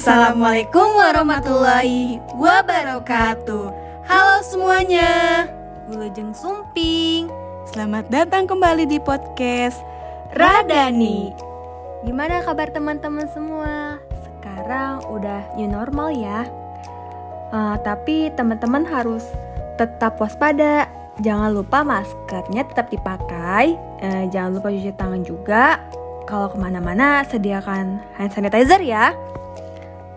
[0.00, 3.68] Assalamualaikum warahmatullahi wabarakatuh.
[4.08, 5.44] Halo semuanya,
[5.92, 7.28] Wilujeng Sumping.
[7.68, 9.76] Selamat datang kembali di podcast
[10.40, 11.36] Radani.
[12.08, 14.00] Gimana kabar teman-teman semua?
[14.24, 16.48] Sekarang udah new normal ya.
[17.52, 19.28] Uh, tapi teman-teman harus
[19.76, 20.88] tetap waspada.
[21.20, 23.76] Jangan lupa maskernya tetap dipakai.
[24.00, 25.76] Uh, jangan lupa cuci tangan juga.
[26.24, 29.12] Kalau ke mana-mana sediakan hand sanitizer ya.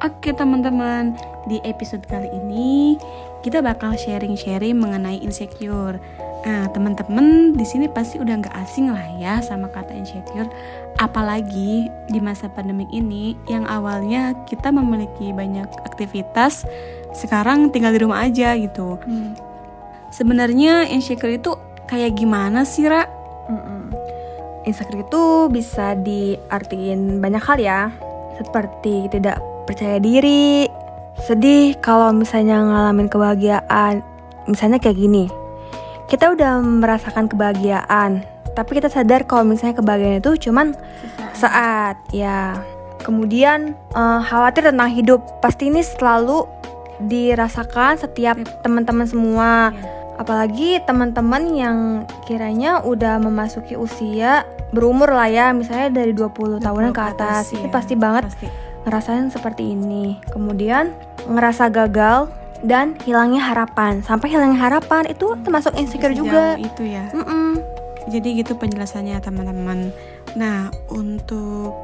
[0.00, 1.12] Oke teman-teman,
[1.44, 2.96] di episode kali ini
[3.44, 6.00] kita bakal sharing-sharing mengenai insecure.
[6.40, 10.48] Nah, teman-teman di sini pasti udah nggak asing lah ya sama kata insecure.
[10.96, 16.64] Apalagi di masa pandemi ini yang awalnya kita memiliki banyak aktivitas,
[17.12, 18.96] sekarang tinggal di rumah aja gitu.
[19.04, 19.36] Hmm.
[20.16, 21.52] Sebenarnya insecure itu
[21.92, 23.04] kayak gimana sih, Ra?
[23.52, 23.92] Mm-mm.
[24.64, 27.80] Insecure itu bisa diartiin banyak hal ya,
[28.40, 30.66] seperti tidak percaya diri,
[31.22, 34.02] sedih kalau misalnya ngalamin kebahagiaan.
[34.50, 35.30] Misalnya kayak gini,
[36.10, 38.26] kita udah merasakan kebahagiaan,
[38.58, 40.74] tapi kita sadar kalau misalnya kebahagiaan itu cuman
[41.38, 42.58] saat, ya.
[43.06, 46.44] Kemudian uh, khawatir tentang hidup, pasti ini selalu
[47.06, 49.70] dirasakan setiap teman-teman semua.
[49.70, 50.18] Yeah.
[50.20, 51.78] Apalagi teman-teman yang
[52.28, 57.72] kiranya udah memasuki usia berumur lah ya, misalnya dari 20 tahunan ke atas, itu ya.
[57.72, 60.18] pasti banget pasti ngerasain seperti ini.
[60.32, 60.92] Kemudian
[61.28, 62.30] ngerasa gagal
[62.64, 64.04] dan hilangnya harapan.
[64.04, 66.44] Sampai hilangnya harapan itu termasuk insecure Sejauh juga.
[66.60, 67.08] Itu ya.
[67.12, 67.50] Mm -mm.
[68.08, 69.92] Jadi gitu penjelasannya teman-teman.
[70.36, 71.76] Nah untuk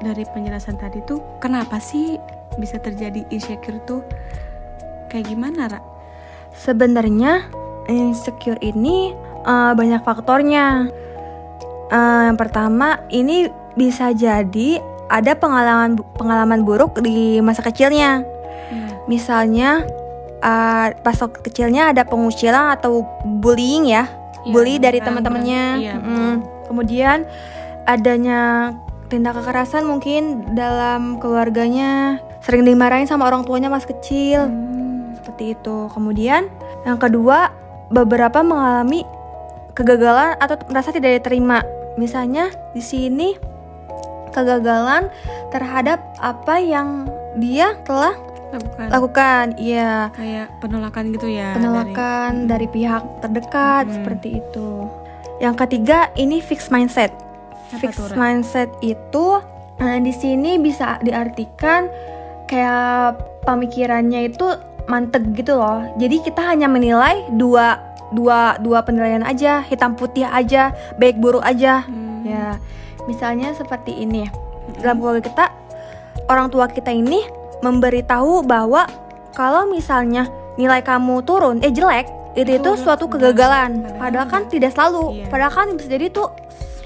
[0.00, 2.16] dari penjelasan tadi tuh kenapa sih
[2.56, 4.02] bisa terjadi insecure tuh
[5.12, 5.80] kayak gimana, Ra?
[6.54, 7.46] Sebenarnya
[7.86, 9.14] insecure ini
[9.46, 10.90] uh, banyak faktornya.
[11.90, 14.78] Uh, yang pertama ini bisa jadi
[15.10, 18.22] ada pengalaman pengalaman buruk di masa kecilnya.
[18.70, 18.90] Hmm.
[19.10, 19.82] Misalnya
[20.40, 23.02] uh, pas waktu kecilnya ada pengucilan atau
[23.42, 24.06] bullying ya,
[24.46, 25.64] ya bully dari teman-temannya.
[25.98, 26.34] Hmm.
[26.70, 27.26] Kemudian
[27.90, 28.70] adanya
[29.10, 34.46] tindak kekerasan mungkin dalam keluarganya, sering dimarahin sama orang tuanya pas kecil.
[34.46, 35.18] Hmm.
[35.18, 35.90] Seperti itu.
[35.90, 36.46] Kemudian
[36.86, 37.50] yang kedua,
[37.90, 39.02] beberapa mengalami
[39.74, 41.66] kegagalan atau merasa tidak diterima.
[41.98, 43.49] Misalnya di sini
[44.30, 45.10] kegagalan
[45.50, 47.06] terhadap apa yang
[47.38, 48.14] dia telah
[48.50, 48.86] lakukan.
[48.90, 50.10] Lakukan, iya.
[50.14, 51.54] Kayak penolakan gitu ya.
[51.54, 53.94] Penolakan dari, dari pihak terdekat hmm.
[53.94, 54.70] seperti itu.
[55.38, 57.14] Yang ketiga ini fixed mindset.
[57.70, 59.38] fixed mindset itu
[59.78, 61.86] nah, di sini bisa diartikan
[62.50, 63.14] kayak
[63.46, 64.58] pemikirannya itu
[64.90, 65.86] manteg gitu loh.
[65.94, 67.78] Jadi kita hanya menilai dua
[68.10, 71.86] dua dua penilaian aja, hitam putih aja, baik buruk aja.
[71.86, 72.26] Hmm.
[72.26, 72.58] Ya
[73.08, 74.26] Misalnya seperti ini.
[74.80, 75.46] Dalam keluarga kita,
[76.28, 77.24] orang tua kita ini
[77.60, 78.86] memberitahu bahwa
[79.36, 83.82] kalau misalnya nilai kamu turun, eh jelek, itu itu suatu kegagalan.
[83.98, 85.22] Padahal kan tidak selalu.
[85.22, 85.26] Iya.
[85.30, 86.24] Padahal kan bisa jadi itu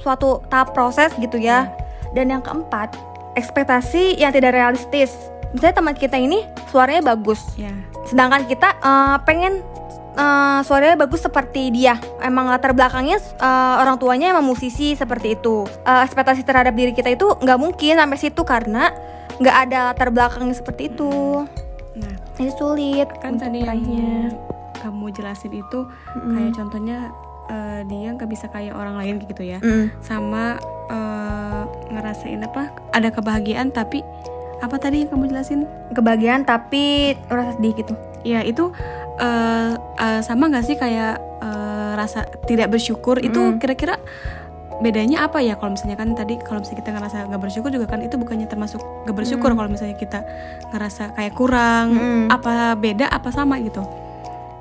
[0.00, 1.68] suatu tahap proses gitu ya.
[1.68, 2.12] Iya.
[2.14, 2.94] Dan yang keempat,
[3.34, 5.12] ekspektasi yang tidak realistis.
[5.52, 7.70] Misalnya teman kita ini suaranya bagus, iya.
[8.10, 9.62] sedangkan kita uh, pengen
[10.16, 11.98] uh, suaranya bagus seperti dia.
[12.22, 15.66] Emang latar belakangnya uh, orang tuanya emang musisi seperti itu.
[15.86, 18.90] Uh, ekspektasi terhadap diri kita itu nggak mungkin sampai situ karena
[19.38, 21.42] nggak ada latar belakangnya seperti itu.
[21.94, 24.30] Nah, ini sulit kan tadi yang
[24.82, 25.86] kamu jelasin itu
[26.18, 26.34] mm.
[26.36, 26.98] kayak contohnya
[27.48, 29.58] uh, dia nggak bisa kayak orang lain gitu ya.
[29.62, 29.90] Mm.
[30.02, 30.58] Sama
[30.90, 32.70] uh, ngerasain apa?
[32.94, 34.02] Ada kebahagiaan tapi
[34.62, 35.66] apa tadi yang kamu jelasin?
[35.92, 37.94] Kebahagiaan tapi rasa sedih gitu.
[38.24, 38.72] Ya itu
[39.20, 43.28] uh, uh, sama nggak sih kayak uh, rasa tidak bersyukur mm.
[43.30, 43.98] itu kira-kira
[44.82, 48.02] bedanya apa ya kalau misalnya kan tadi kalau misalnya kita ngerasa nggak bersyukur juga kan
[48.02, 49.56] itu bukannya termasuk nggak bersyukur mm.
[49.56, 50.20] kalau misalnya kita
[50.74, 52.26] ngerasa kayak kurang mm.
[52.34, 53.86] apa beda apa sama gitu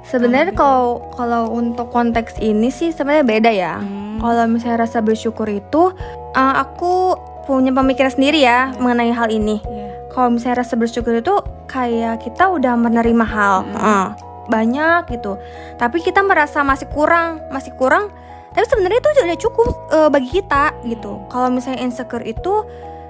[0.06, 4.22] sebenarnya kalau kalau untuk konteks ini sih sebenarnya beda ya mm.
[4.22, 5.90] kalau misalnya rasa bersyukur itu
[6.38, 7.18] uh, aku
[7.50, 8.78] punya pemikiran sendiri ya yeah.
[8.78, 9.90] mengenai hal ini yeah.
[10.14, 11.34] kalau misalnya rasa bersyukur itu
[11.66, 13.82] kayak kita udah menerima hal mm.
[13.82, 15.40] uh banyak gitu
[15.80, 18.12] tapi kita merasa masih kurang masih kurang
[18.54, 22.64] tapi sebenarnya itu sudah cukup uh, bagi kita gitu kalau misalnya insecure itu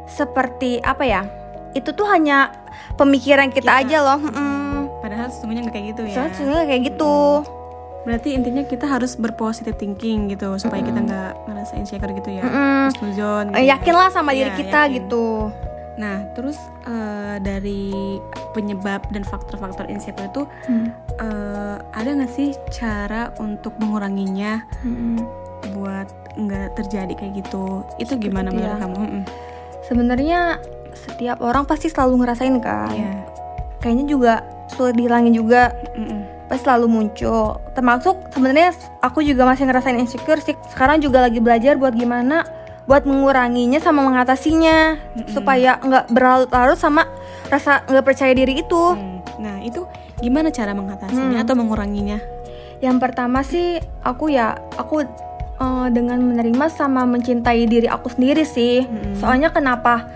[0.07, 1.21] seperti apa ya
[1.73, 2.53] itu tuh hanya
[2.95, 3.81] pemikiran kita, kita.
[3.83, 5.01] aja loh mm.
[5.01, 7.15] padahal sesungguhnya nggak kayak gitu ya sesungguhnya kayak gitu
[8.03, 10.87] berarti intinya kita harus berpositif thinking gitu supaya mm.
[10.91, 12.87] kita nggak ngerasa insecure gitu ya mm.
[12.93, 13.03] gitu
[13.63, 14.95] yakinlah sama ya, diri kita yakin.
[15.01, 15.25] gitu
[15.93, 16.57] Nah, terus
[16.89, 17.93] uh, dari
[18.57, 20.87] penyebab dan faktor-faktor insecure itu hmm.
[21.21, 25.21] uh, ada nggak sih cara untuk menguranginya hmm.
[25.77, 27.85] buat nggak terjadi kayak gitu?
[28.01, 28.81] Itu gimana menurut ya.
[28.81, 29.01] kamu?
[29.01, 29.23] Hmm.
[29.85, 30.39] Sebenarnya
[30.93, 32.93] setiap orang pasti selalu ngerasain kan.
[32.93, 33.13] Iya.
[33.81, 34.33] Kayaknya juga
[34.71, 35.75] sulit dihilangin juga.
[35.93, 36.47] Mm-mm.
[36.47, 37.59] Pasti selalu muncul.
[37.75, 38.71] Termasuk sebenarnya
[39.03, 40.55] aku juga masih ngerasain insecure sih.
[40.71, 42.47] Sekarang juga lagi belajar buat gimana
[42.83, 45.31] buat menguranginya sama mengatasinya Mm-mm.
[45.31, 47.07] supaya nggak berlarut-larut sama
[47.47, 48.83] rasa nggak percaya diri itu.
[48.95, 49.23] Hmm.
[49.39, 49.87] Nah itu
[50.19, 51.45] gimana cara mengatasinya Hmm.
[51.47, 52.19] atau menguranginya?
[52.83, 55.07] Yang pertama sih aku ya aku
[55.55, 58.83] eh, dengan menerima sama mencintai diri aku sendiri sih.
[58.83, 59.15] Mm-mm.
[59.15, 60.11] Soalnya kenapa?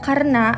[0.00, 0.56] Karena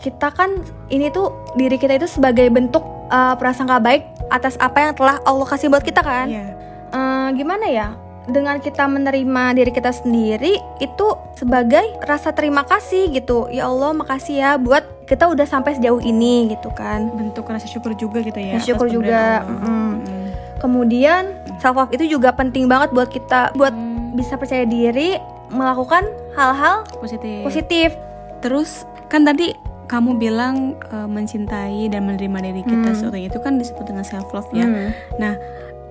[0.00, 2.82] kita kan ini tuh diri kita itu sebagai bentuk
[3.12, 6.26] eh, prasangka baik atas apa yang telah Allah kasih buat kita kan.
[6.26, 6.46] Iya.
[6.90, 7.94] Eh, gimana ya?
[8.28, 13.48] Dengan kita menerima diri kita sendiri itu sebagai rasa terima kasih gitu.
[13.48, 17.08] Ya Allah, makasih ya buat kita udah sampai sejauh ini gitu kan.
[17.16, 18.60] Bentuk rasa syukur juga gitu ya.
[18.60, 19.72] Rasa syukur juga, pemberian Allah.
[19.72, 19.94] mm.
[20.04, 20.26] Mm.
[20.60, 21.22] Kemudian
[21.56, 24.12] self love itu juga penting banget buat kita buat Hmm.
[24.12, 25.16] bisa percaya diri
[25.48, 26.04] melakukan
[26.36, 27.40] hal-hal positif.
[27.42, 27.88] positif.
[28.44, 29.56] Terus kan tadi
[29.88, 32.98] kamu bilang eh, mencintai dan menerima diri kita Hmm.
[32.98, 34.68] seperti itu kan disebut dengan self love ya.
[34.68, 34.92] Hmm.
[35.16, 35.34] Nah,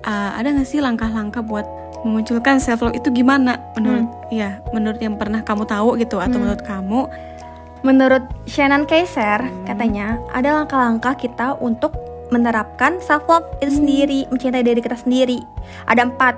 [0.00, 1.66] eh, ada nggak sih langkah-langkah buat
[2.02, 6.42] memunculkan self love itu gimana menurut ya menurut yang pernah kamu tahu gitu atau Hmm.
[6.48, 7.00] menurut kamu?
[7.80, 9.64] Menurut Shannon Kaiser Hmm.
[9.64, 11.96] katanya ada langkah-langkah kita untuk
[12.30, 13.78] menerapkan self love itu Hmm.
[13.84, 15.40] sendiri, mencintai diri kita sendiri.
[15.84, 16.36] Ada empat.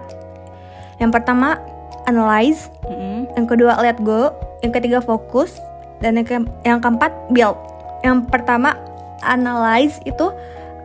[0.98, 1.58] Yang pertama
[2.06, 3.30] analyze, Mm-mm.
[3.34, 4.30] yang kedua let go,
[4.62, 5.58] yang ketiga fokus,
[6.02, 7.54] dan yang, ke- yang keempat build.
[8.02, 8.74] Yang pertama
[9.22, 10.30] analyze itu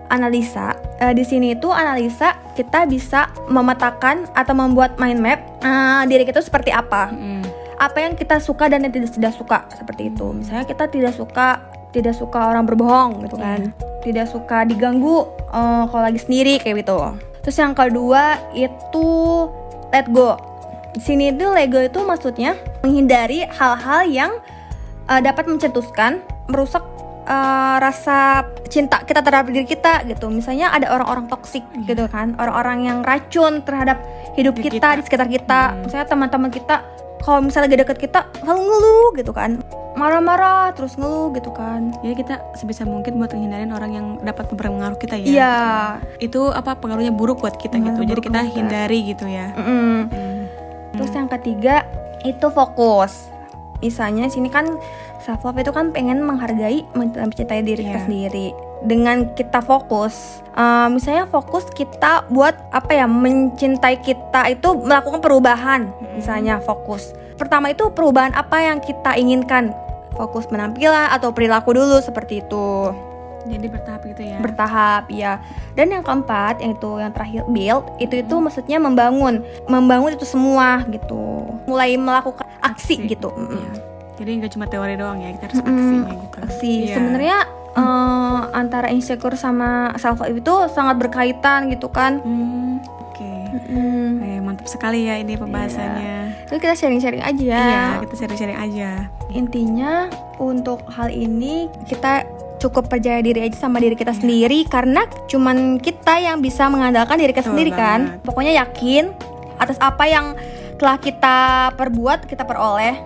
[0.10, 0.78] analisa.
[0.98, 6.42] Eh, di sini itu analisa kita bisa memetakan atau membuat mind map eh, diri kita
[6.42, 7.14] seperti apa.
[7.14, 7.46] Mm-mm.
[7.78, 10.34] Apa yang kita suka dan yang tidak tidak suka seperti itu.
[10.34, 11.62] Misalnya kita tidak suka
[11.94, 13.70] tidak suka orang berbohong gitu kan.
[14.02, 16.98] Tidak suka diganggu eh, kalau lagi sendiri kayak gitu.
[17.46, 19.08] Terus yang kedua itu
[19.94, 20.34] let go.
[20.98, 24.32] Di sini itu let go itu maksudnya menghindari hal-hal yang
[25.06, 26.82] eh, dapat mencetuskan, merusak
[27.28, 30.32] eh, rasa cinta kita terhadap diri kita gitu.
[30.32, 34.00] Misalnya ada orang-orang toksik gitu kan, orang-orang yang racun terhadap
[34.40, 34.98] hidup kita, kita.
[34.98, 35.62] di sekitar kita.
[35.76, 35.84] Hmm.
[35.86, 36.76] Misalnya teman-teman kita
[37.22, 39.60] kalau misalnya lagi deket kita selalu ngeluh gitu kan,
[39.98, 41.92] marah-marah terus ngeluh gitu kan.
[42.06, 45.28] Jadi kita sebisa mungkin buat menghindarin orang yang dapat berpengaruh kita ya.
[45.28, 45.56] Iya.
[46.22, 48.02] Itu apa pengaruhnya buruk buat kita Pengaruh gitu.
[48.14, 49.52] Jadi kita hindari gitu ya.
[49.58, 49.98] Mm-mm.
[50.14, 50.42] Mm.
[50.96, 51.84] Terus yang ketiga
[52.22, 53.34] itu fokus.
[53.82, 54.66] Misalnya sini kan
[55.28, 58.06] self love itu kan pengen menghargai mencintai diri kita Iya.
[58.08, 58.48] sendiri.
[58.80, 65.92] Dengan kita fokus, eh, misalnya fokus kita buat apa ya mencintai kita itu melakukan perubahan.
[66.16, 67.12] Misalnya fokus.
[67.36, 69.76] Pertama itu perubahan apa yang kita inginkan.
[70.14, 72.90] Fokus penampilan atau perilaku dulu seperti itu
[73.46, 74.38] Jadi bertahap gitu ya.
[74.42, 75.34] bertahap ya
[75.72, 80.84] dan yang keempat yang itu yang terakhir build itu itu maksudnya membangun membangun itu semua
[80.90, 83.08] gitu mulai melakukan aksi, Aksi.
[83.08, 83.72] gitu Mm-mm.
[84.18, 84.20] Iya.
[84.20, 85.70] Jadi nggak cuma teori doang ya, kita harus Mm-mm.
[85.72, 86.36] aksinya gitu.
[86.40, 86.96] aksi Iya.
[86.96, 87.38] sebenarnya
[87.76, 93.30] eh, antara insecure sama self love itu sangat berkaitan gitu kan Hmm, Oke.
[93.70, 94.14] Mm.
[94.20, 96.18] Eh, mantap sekali ya ini pembahasannya.
[96.44, 98.90] itu kita sharing-sharing aja Iya, kita sharing-sharing aja.
[99.30, 102.26] intinya untuk hal ini kita
[102.58, 107.30] cukup percaya diri aja sama diri kita sendiri karena cuman kita yang bisa mengandalkan diri
[107.30, 108.24] kita Betul sendiri kan banget.
[108.24, 109.04] pokoknya yakin
[109.56, 110.34] atas apa yang
[110.74, 111.38] telah kita
[111.74, 112.98] perbuat kita peroleh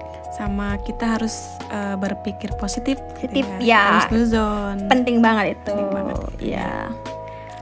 [0.42, 1.36] Sama kita harus
[1.70, 2.98] eh, berpikir positif.
[3.14, 4.02] Positif, ya.
[4.02, 4.90] Harus nuzon.
[4.90, 6.18] penting banget itu Penting banget.
[6.42, 6.90] ya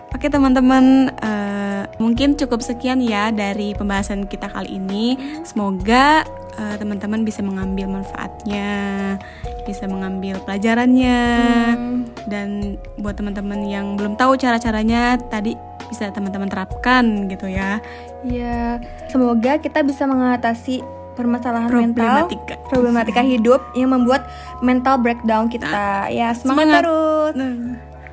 [0.09, 5.15] Oke teman-teman, eh, mungkin cukup sekian ya dari pembahasan kita kali ini.
[5.43, 6.24] Semoga
[6.55, 9.15] eh, teman-teman bisa mengambil manfaatnya,
[9.63, 11.19] bisa mengambil pelajarannya,
[11.71, 11.95] Hmm.
[12.25, 12.48] dan
[12.98, 15.55] buat teman-teman yang belum tahu cara-caranya tadi
[15.88, 17.79] bisa teman-teman terapkan gitu ya.
[18.21, 20.83] ya semoga kita bisa mengatasi
[21.19, 22.55] permasalahan mental Problematika.
[22.71, 24.23] problematika hidup yang membuat
[24.63, 26.79] mental breakdown kita ya Semangat.
[26.79, 27.55] semangat, terus Nah.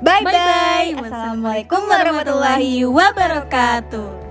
[0.02, 1.06] bye bye, Bye-bye.
[1.06, 4.25] assalamualaikum warahmatullahi wabarakatuh.